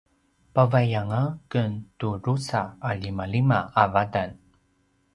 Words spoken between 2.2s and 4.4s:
drusa a limalima a vatan